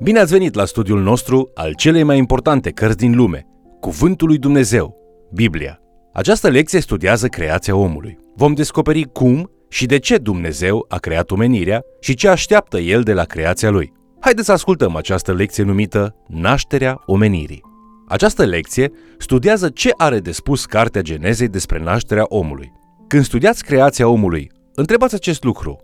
Bine 0.00 0.18
ați 0.18 0.32
venit 0.32 0.54
la 0.54 0.64
studiul 0.64 1.02
nostru 1.02 1.50
al 1.54 1.74
celei 1.74 2.02
mai 2.02 2.18
importante 2.18 2.70
cărți 2.70 2.96
din 2.96 3.16
lume, 3.16 3.46
Cuvântul 3.80 4.28
lui 4.28 4.38
Dumnezeu, 4.38 4.96
Biblia. 5.32 5.78
Această 6.12 6.48
lecție 6.48 6.80
studiază 6.80 7.26
creația 7.26 7.76
omului. 7.76 8.18
Vom 8.36 8.54
descoperi 8.54 9.02
cum 9.12 9.50
și 9.68 9.86
de 9.86 9.98
ce 9.98 10.16
Dumnezeu 10.16 10.84
a 10.88 10.98
creat 10.98 11.30
omenirea 11.30 11.82
și 12.00 12.14
ce 12.14 12.28
așteaptă 12.28 12.78
El 12.78 13.02
de 13.02 13.12
la 13.12 13.24
creația 13.24 13.70
Lui. 13.70 13.92
Haideți 14.20 14.46
să 14.46 14.52
ascultăm 14.52 14.96
această 14.96 15.32
lecție 15.32 15.64
numită 15.64 16.14
Nașterea 16.26 17.02
omenirii. 17.06 17.62
Această 18.08 18.44
lecție 18.44 18.90
studiază 19.18 19.68
ce 19.68 19.90
are 19.96 20.18
de 20.18 20.32
spus 20.32 20.64
Cartea 20.64 21.02
Genezei 21.02 21.48
despre 21.48 21.82
nașterea 21.82 22.24
omului. 22.28 22.72
Când 23.08 23.24
studiați 23.24 23.64
creația 23.64 24.08
omului, 24.08 24.50
întrebați 24.74 25.14
acest 25.14 25.44
lucru. 25.44 25.78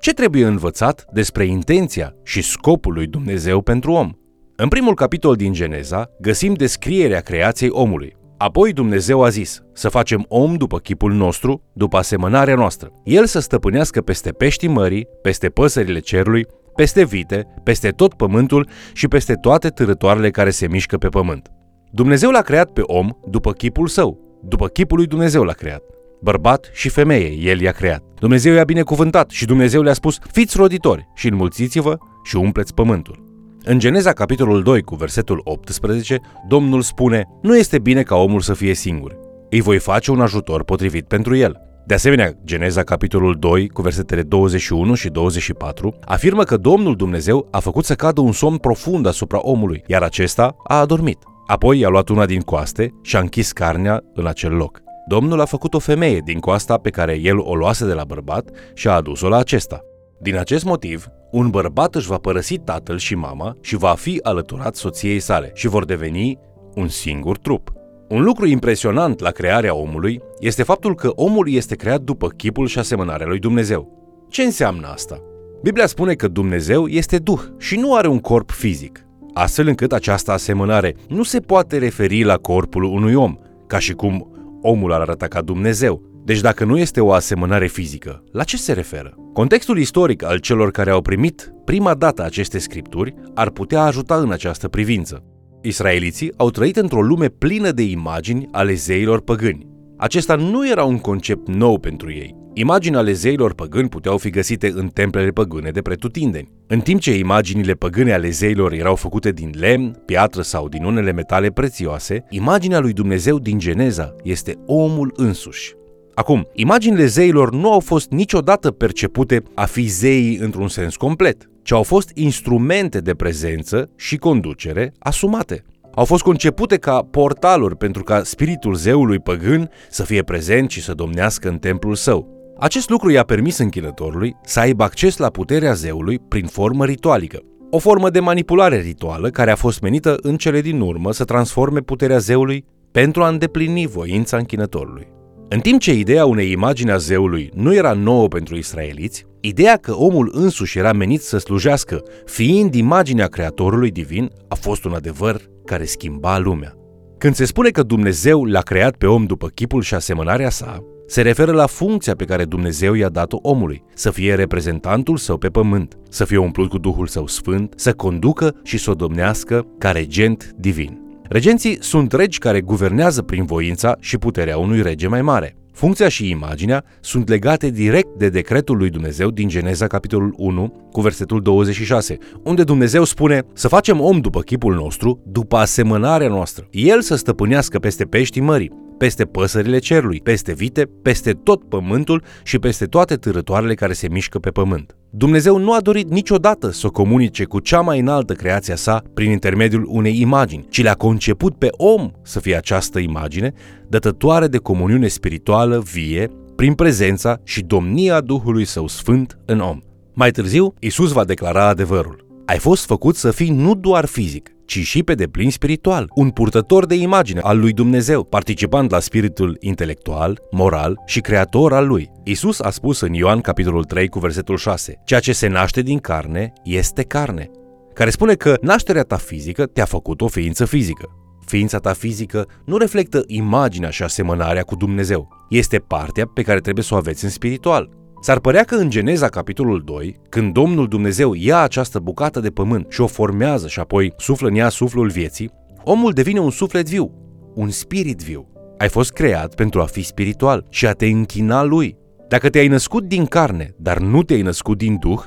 Ce 0.00 0.12
trebuie 0.12 0.44
învățat 0.44 1.04
despre 1.12 1.44
intenția 1.44 2.14
și 2.22 2.42
scopul 2.42 2.92
lui 2.92 3.06
Dumnezeu 3.06 3.60
pentru 3.60 3.92
om? 3.92 4.10
În 4.56 4.68
primul 4.68 4.94
capitol 4.94 5.34
din 5.34 5.52
Geneza 5.52 6.10
găsim 6.20 6.54
descrierea 6.54 7.20
creației 7.20 7.70
omului. 7.70 8.16
Apoi 8.36 8.72
Dumnezeu 8.72 9.22
a 9.22 9.28
zis 9.28 9.62
să 9.72 9.88
facem 9.88 10.24
om 10.28 10.54
după 10.54 10.78
chipul 10.78 11.12
nostru, 11.12 11.62
după 11.72 11.96
asemănarea 11.96 12.54
noastră. 12.54 12.92
El 13.04 13.26
să 13.26 13.38
stăpânească 13.38 14.00
peste 14.00 14.30
peștii 14.30 14.68
mării, 14.68 15.06
peste 15.22 15.48
păsările 15.48 15.98
cerului, 15.98 16.46
peste 16.74 17.04
vite, 17.04 17.46
peste 17.62 17.88
tot 17.90 18.14
pământul 18.14 18.68
și 18.92 19.08
peste 19.08 19.34
toate 19.34 19.68
târătoarele 19.68 20.30
care 20.30 20.50
se 20.50 20.68
mișcă 20.68 20.96
pe 20.96 21.08
pământ. 21.08 21.48
Dumnezeu 21.90 22.30
l-a 22.30 22.42
creat 22.42 22.70
pe 22.70 22.80
om 22.84 23.10
după 23.30 23.52
chipul 23.52 23.86
său, 23.86 24.38
după 24.42 24.68
chipul 24.68 24.96
lui 24.96 25.06
Dumnezeu 25.06 25.42
l-a 25.42 25.52
creat. 25.52 25.82
Bărbat 26.22 26.70
și 26.72 26.88
femeie, 26.88 27.50
El 27.50 27.60
i-a 27.60 27.72
creat. 27.72 28.02
Dumnezeu 28.18 28.54
i-a 28.54 28.64
binecuvântat 28.64 29.30
și 29.30 29.44
Dumnezeu 29.44 29.82
le-a 29.82 29.92
spus, 29.92 30.18
fiți 30.32 30.56
roditori 30.56 31.08
și 31.14 31.28
înmulțiți-vă 31.28 31.98
și 32.24 32.36
umpleți 32.36 32.74
pământul. 32.74 33.28
În 33.64 33.78
Geneza, 33.78 34.12
capitolul 34.12 34.62
2, 34.62 34.82
cu 34.82 34.94
versetul 34.94 35.40
18, 35.44 36.20
Domnul 36.48 36.82
spune, 36.82 37.28
nu 37.42 37.56
este 37.56 37.78
bine 37.78 38.02
ca 38.02 38.14
omul 38.14 38.40
să 38.40 38.54
fie 38.54 38.74
singur. 38.74 39.16
Îi 39.50 39.60
voi 39.60 39.78
face 39.78 40.10
un 40.10 40.20
ajutor 40.20 40.64
potrivit 40.64 41.06
pentru 41.06 41.36
el. 41.36 41.56
De 41.86 41.94
asemenea, 41.94 42.32
Geneza 42.44 42.82
capitolul 42.82 43.36
2, 43.38 43.68
cu 43.68 43.82
versetele 43.82 44.22
21 44.22 44.94
și 44.94 45.08
24, 45.08 45.98
afirmă 46.04 46.42
că 46.42 46.56
Domnul 46.56 46.96
Dumnezeu 46.96 47.48
a 47.50 47.58
făcut 47.58 47.84
să 47.84 47.94
cadă 47.94 48.20
un 48.20 48.32
somn 48.32 48.56
profund 48.56 49.06
asupra 49.06 49.38
omului, 49.38 49.82
iar 49.86 50.02
acesta 50.02 50.56
a 50.66 50.80
adormit. 50.80 51.18
Apoi 51.46 51.78
i-a 51.78 51.88
luat 51.88 52.08
una 52.08 52.26
din 52.26 52.40
coaste 52.40 52.94
și 53.02 53.16
a 53.16 53.20
închis 53.20 53.52
carnea 53.52 54.02
în 54.14 54.26
acel 54.26 54.52
loc. 54.52 54.80
Domnul 55.14 55.40
a 55.40 55.44
făcut 55.44 55.74
o 55.74 55.78
femeie 55.78 56.20
din 56.24 56.38
coasta 56.38 56.76
pe 56.76 56.90
care 56.90 57.18
el 57.22 57.38
o 57.38 57.54
luase 57.54 57.86
de 57.86 57.92
la 57.92 58.04
bărbat 58.04 58.50
și 58.74 58.88
a 58.88 58.92
adus-o 58.92 59.28
la 59.28 59.36
acesta. 59.36 59.80
Din 60.20 60.36
acest 60.36 60.64
motiv, 60.64 61.06
un 61.30 61.48
bărbat 61.48 61.94
își 61.94 62.06
va 62.06 62.16
părăsi 62.16 62.58
tatăl 62.58 62.98
și 62.98 63.14
mama 63.14 63.56
și 63.60 63.76
va 63.76 63.94
fi 63.94 64.20
alăturat 64.22 64.76
soției 64.76 65.18
sale 65.20 65.50
și 65.54 65.68
vor 65.68 65.84
deveni 65.84 66.38
un 66.74 66.88
singur 66.88 67.38
trup. 67.38 67.72
Un 68.08 68.22
lucru 68.22 68.46
impresionant 68.46 69.20
la 69.20 69.30
crearea 69.30 69.74
omului 69.74 70.20
este 70.38 70.62
faptul 70.62 70.94
că 70.94 71.08
omul 71.14 71.52
este 71.52 71.74
creat 71.74 72.00
după 72.00 72.28
chipul 72.28 72.66
și 72.66 72.78
asemănarea 72.78 73.26
lui 73.26 73.38
Dumnezeu. 73.38 73.88
Ce 74.28 74.42
înseamnă 74.42 74.86
asta? 74.86 75.22
Biblia 75.62 75.86
spune 75.86 76.14
că 76.14 76.28
Dumnezeu 76.28 76.86
este 76.86 77.18
Duh 77.18 77.40
și 77.58 77.76
nu 77.76 77.94
are 77.94 78.08
un 78.08 78.18
corp 78.18 78.50
fizic, 78.50 79.06
astfel 79.34 79.66
încât 79.66 79.92
această 79.92 80.32
asemănare 80.32 80.96
nu 81.08 81.22
se 81.22 81.40
poate 81.40 81.78
referi 81.78 82.22
la 82.22 82.36
corpul 82.36 82.82
unui 82.82 83.14
om, 83.14 83.36
ca 83.66 83.78
și 83.78 83.92
cum 83.92 84.29
omul 84.62 84.92
ar 84.92 85.00
arăta 85.00 85.26
ca 85.26 85.40
Dumnezeu. 85.40 86.02
Deci 86.24 86.40
dacă 86.40 86.64
nu 86.64 86.78
este 86.78 87.00
o 87.00 87.12
asemănare 87.12 87.66
fizică, 87.66 88.24
la 88.32 88.42
ce 88.42 88.56
se 88.56 88.72
referă? 88.72 89.14
Contextul 89.32 89.78
istoric 89.78 90.24
al 90.24 90.38
celor 90.38 90.70
care 90.70 90.90
au 90.90 91.02
primit 91.02 91.52
prima 91.64 91.94
dată 91.94 92.24
aceste 92.24 92.58
scripturi 92.58 93.14
ar 93.34 93.50
putea 93.50 93.82
ajuta 93.82 94.16
în 94.16 94.32
această 94.32 94.68
privință. 94.68 95.24
Israeliții 95.62 96.32
au 96.36 96.50
trăit 96.50 96.76
într-o 96.76 97.02
lume 97.02 97.28
plină 97.28 97.70
de 97.70 97.82
imagini 97.82 98.48
ale 98.50 98.74
zeilor 98.74 99.20
păgâni. 99.20 99.68
Acesta 99.96 100.34
nu 100.34 100.68
era 100.68 100.84
un 100.84 100.98
concept 100.98 101.48
nou 101.48 101.78
pentru 101.78 102.10
ei. 102.10 102.39
Imagini 102.60 102.96
ale 102.96 103.12
zeilor 103.12 103.54
păgâni 103.54 103.88
puteau 103.88 104.18
fi 104.18 104.30
găsite 104.30 104.72
în 104.74 104.88
templele 104.88 105.30
păgâne 105.30 105.70
de 105.70 105.80
pretutindeni. 105.80 106.50
În 106.66 106.80
timp 106.80 107.00
ce 107.00 107.16
imaginile 107.16 107.72
păgâne 107.72 108.12
ale 108.12 108.30
zeilor 108.30 108.72
erau 108.72 108.94
făcute 108.94 109.32
din 109.32 109.52
lemn, 109.58 110.02
piatră 110.06 110.42
sau 110.42 110.68
din 110.68 110.84
unele 110.84 111.12
metale 111.12 111.50
prețioase, 111.50 112.24
imaginea 112.30 112.78
lui 112.78 112.92
Dumnezeu 112.92 113.38
din 113.38 113.58
Geneza 113.58 114.14
este 114.22 114.58
omul 114.66 115.12
însuși. 115.16 115.74
Acum, 116.14 116.48
imaginile 116.52 117.06
zeilor 117.06 117.54
nu 117.54 117.72
au 117.72 117.80
fost 117.80 118.10
niciodată 118.10 118.70
percepute 118.70 119.42
a 119.54 119.64
fi 119.64 119.86
zeii 119.86 120.36
într-un 120.36 120.68
sens 120.68 120.96
complet, 120.96 121.50
ci 121.62 121.72
au 121.72 121.82
fost 121.82 122.10
instrumente 122.14 122.98
de 122.98 123.14
prezență 123.14 123.90
și 123.96 124.16
conducere 124.16 124.92
asumate. 124.98 125.64
Au 125.94 126.04
fost 126.04 126.22
concepute 126.22 126.76
ca 126.76 127.06
portaluri 127.10 127.76
pentru 127.76 128.02
ca 128.02 128.22
spiritul 128.22 128.74
zeului 128.74 129.18
păgân 129.18 129.70
să 129.90 130.02
fie 130.02 130.22
prezent 130.22 130.70
și 130.70 130.82
să 130.82 130.94
domnească 130.94 131.48
în 131.48 131.58
templul 131.58 131.94
său. 131.94 132.39
Acest 132.60 132.88
lucru 132.88 133.10
i-a 133.10 133.22
permis 133.22 133.58
închinătorului 133.58 134.36
să 134.44 134.60
aibă 134.60 134.84
acces 134.84 135.16
la 135.16 135.28
puterea 135.28 135.72
zeului 135.72 136.18
prin 136.18 136.46
formă 136.46 136.84
ritualică. 136.84 137.38
O 137.70 137.78
formă 137.78 138.10
de 138.10 138.20
manipulare 138.20 138.80
rituală 138.80 139.28
care 139.28 139.50
a 139.50 139.56
fost 139.56 139.80
menită 139.80 140.18
în 140.22 140.36
cele 140.36 140.60
din 140.60 140.80
urmă 140.80 141.12
să 141.12 141.24
transforme 141.24 141.80
puterea 141.80 142.18
zeului 142.18 142.64
pentru 142.92 143.22
a 143.22 143.28
îndeplini 143.28 143.86
voința 143.86 144.36
închinătorului. 144.36 145.08
În 145.48 145.60
timp 145.60 145.80
ce 145.80 145.92
ideea 145.92 146.26
unei 146.26 146.50
imagini 146.50 146.90
a 146.90 146.96
zeului 146.96 147.50
nu 147.54 147.74
era 147.74 147.92
nouă 147.92 148.28
pentru 148.28 148.56
israeliți, 148.56 149.26
ideea 149.40 149.76
că 149.76 149.94
omul 149.94 150.30
însuși 150.34 150.78
era 150.78 150.92
menit 150.92 151.20
să 151.20 151.38
slujească, 151.38 152.02
fiind 152.24 152.74
imaginea 152.74 153.26
Creatorului 153.26 153.90
divin, 153.90 154.30
a 154.48 154.54
fost 154.54 154.84
un 154.84 154.92
adevăr 154.92 155.40
care 155.64 155.84
schimba 155.84 156.38
lumea. 156.38 156.74
Când 157.18 157.34
se 157.34 157.44
spune 157.44 157.68
că 157.68 157.82
Dumnezeu 157.82 158.44
l-a 158.44 158.60
creat 158.60 158.96
pe 158.96 159.06
om 159.06 159.24
după 159.24 159.46
chipul 159.46 159.82
și 159.82 159.94
asemănarea 159.94 160.50
sa, 160.50 160.84
se 161.10 161.22
referă 161.22 161.52
la 161.52 161.66
funcția 161.66 162.14
pe 162.14 162.24
care 162.24 162.44
Dumnezeu 162.44 162.94
i-a 162.94 163.08
dat-o 163.08 163.38
omului, 163.42 163.82
să 163.94 164.10
fie 164.10 164.34
reprezentantul 164.34 165.16
său 165.16 165.36
pe 165.36 165.48
pământ, 165.48 165.98
să 166.08 166.24
fie 166.24 166.36
umplut 166.36 166.68
cu 166.68 166.78
Duhul 166.78 167.06
Său 167.06 167.26
Sfânt, 167.26 167.72
să 167.76 167.92
conducă 167.92 168.54
și 168.62 168.78
să 168.78 168.90
o 168.90 168.94
domnească 168.94 169.66
ca 169.78 169.90
regent 169.90 170.54
divin. 170.58 171.00
Regenții 171.28 171.78
sunt 171.80 172.12
regi 172.12 172.38
care 172.38 172.60
guvernează 172.60 173.22
prin 173.22 173.44
voința 173.44 173.96
și 174.00 174.18
puterea 174.18 174.58
unui 174.58 174.82
rege 174.82 175.06
mai 175.06 175.22
mare. 175.22 175.56
Funcția 175.72 176.08
și 176.08 176.30
imaginea 176.30 176.84
sunt 177.00 177.28
legate 177.28 177.70
direct 177.70 178.18
de 178.18 178.28
decretul 178.28 178.76
lui 178.76 178.90
Dumnezeu 178.90 179.30
din 179.30 179.48
Geneza 179.48 179.86
capitolul 179.86 180.34
1 180.36 180.88
cu 180.92 181.00
versetul 181.00 181.42
26, 181.42 182.18
unde 182.42 182.64
Dumnezeu 182.64 183.04
spune 183.04 183.42
să 183.54 183.68
facem 183.68 184.00
om 184.00 184.20
după 184.20 184.40
chipul 184.40 184.74
nostru, 184.74 185.20
după 185.26 185.56
asemănarea 185.56 186.28
noastră. 186.28 186.66
El 186.70 187.00
să 187.00 187.14
stăpânească 187.14 187.78
peste 187.78 188.04
peștii 188.04 188.40
mării, 188.40 188.88
peste 189.00 189.24
păsările 189.24 189.78
cerului, 189.78 190.20
peste 190.20 190.52
vite, 190.52 190.90
peste 191.02 191.32
tot 191.32 191.68
pământul 191.68 192.22
și 192.42 192.58
peste 192.58 192.84
toate 192.84 193.14
târătoarele 193.14 193.74
care 193.74 193.92
se 193.92 194.08
mișcă 194.08 194.38
pe 194.38 194.50
pământ. 194.50 194.96
Dumnezeu 195.10 195.58
nu 195.58 195.72
a 195.72 195.80
dorit 195.80 196.10
niciodată 196.10 196.70
să 196.70 196.86
o 196.86 196.90
comunice 196.90 197.44
cu 197.44 197.60
cea 197.60 197.80
mai 197.80 197.98
înaltă 197.98 198.32
creația 198.32 198.76
sa 198.76 199.02
prin 199.14 199.30
intermediul 199.30 199.86
unei 199.88 200.20
imagini, 200.20 200.66
ci 200.68 200.82
le-a 200.82 200.94
conceput 200.94 201.58
pe 201.58 201.68
om 201.70 202.10
să 202.22 202.40
fie 202.40 202.56
această 202.56 202.98
imagine, 202.98 203.52
dătătoare 203.88 204.46
de 204.46 204.58
comuniune 204.58 205.08
spirituală 205.08 205.82
vie, 205.92 206.30
prin 206.56 206.74
prezența 206.74 207.40
și 207.44 207.62
domnia 207.62 208.20
Duhului 208.20 208.64
Său 208.64 208.86
Sfânt 208.86 209.38
în 209.44 209.60
om. 209.60 209.78
Mai 210.14 210.30
târziu, 210.30 210.74
Isus 210.78 211.12
va 211.12 211.24
declara 211.24 211.66
adevărul. 211.66 212.26
Ai 212.46 212.58
fost 212.58 212.84
făcut 212.84 213.16
să 213.16 213.30
fii 213.30 213.50
nu 213.50 213.74
doar 213.74 214.04
fizic, 214.04 214.50
ci 214.70 214.78
și 214.78 215.02
pe 215.02 215.14
deplin 215.14 215.50
spiritual, 215.50 216.10
un 216.14 216.30
purtător 216.30 216.86
de 216.86 216.94
imagine 216.94 217.40
al 217.40 217.58
lui 217.58 217.72
Dumnezeu, 217.72 218.24
participant 218.24 218.90
la 218.90 219.00
spiritul 219.00 219.56
intelectual, 219.60 220.40
moral 220.50 221.02
și 221.06 221.20
creator 221.20 221.72
al 221.72 221.86
lui. 221.86 222.10
Isus 222.24 222.60
a 222.60 222.70
spus 222.70 223.00
în 223.00 223.14
Ioan 223.14 223.40
capitolul 223.40 223.84
3 223.84 224.08
cu 224.08 224.18
versetul 224.18 224.56
6, 224.56 225.00
ceea 225.04 225.20
ce 225.20 225.32
se 225.32 225.46
naște 225.46 225.82
din 225.82 225.98
carne 225.98 226.52
este 226.64 227.02
carne, 227.02 227.50
care 227.94 228.10
spune 228.10 228.34
că 228.34 228.56
nașterea 228.60 229.02
ta 229.02 229.16
fizică 229.16 229.66
te-a 229.66 229.84
făcut 229.84 230.20
o 230.20 230.28
ființă 230.28 230.64
fizică. 230.64 231.08
Ființa 231.46 231.78
ta 231.78 231.92
fizică 231.92 232.46
nu 232.64 232.76
reflectă 232.76 233.22
imaginea 233.26 233.90
și 233.90 234.02
asemănarea 234.02 234.62
cu 234.62 234.76
Dumnezeu. 234.76 235.28
Este 235.48 235.78
partea 235.78 236.26
pe 236.26 236.42
care 236.42 236.60
trebuie 236.60 236.84
să 236.84 236.94
o 236.94 236.96
aveți 236.96 237.24
în 237.24 237.30
spiritual. 237.30 237.99
S-ar 238.22 238.38
părea 238.38 238.64
că 238.64 238.74
în 238.74 238.90
Geneza, 238.90 239.28
capitolul 239.28 239.82
2, 239.84 240.16
când 240.28 240.52
Domnul 240.52 240.88
Dumnezeu 240.88 241.34
ia 241.34 241.60
această 241.60 241.98
bucată 241.98 242.40
de 242.40 242.50
pământ 242.50 242.86
și 242.88 243.00
o 243.00 243.06
formează 243.06 243.68
și 243.68 243.80
apoi 243.80 244.12
suflă 244.16 244.48
în 244.48 244.54
ea 244.54 244.68
suflul 244.68 245.08
vieții, 245.08 245.50
omul 245.84 246.12
devine 246.12 246.40
un 246.40 246.50
suflet 246.50 246.88
viu, 246.88 247.12
un 247.54 247.70
spirit 247.70 248.22
viu. 248.22 248.48
Ai 248.78 248.88
fost 248.88 249.12
creat 249.12 249.54
pentru 249.54 249.80
a 249.80 249.84
fi 249.84 250.02
spiritual 250.02 250.66
și 250.70 250.86
a 250.86 250.92
te 250.92 251.06
închina 251.06 251.62
lui. 251.62 251.96
Dacă 252.28 252.48
te-ai 252.48 252.68
născut 252.68 253.04
din 253.04 253.26
carne, 253.26 253.74
dar 253.76 253.98
nu 253.98 254.22
te-ai 254.22 254.42
născut 254.42 254.78
din 254.78 254.96
duh, 255.00 255.20